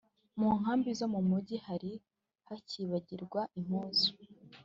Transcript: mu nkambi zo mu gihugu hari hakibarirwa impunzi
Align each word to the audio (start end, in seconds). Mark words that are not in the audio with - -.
mu 0.39 0.49
nkambi 0.59 0.89
zo 0.99 1.05
mu 1.13 1.19
gihugu 1.49 1.57
hari 1.67 1.91
hakibarirwa 2.47 3.41
impunzi 3.59 4.07